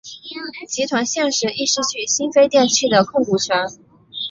[0.67, 3.55] 集团现时亦失去新飞电器的控股权。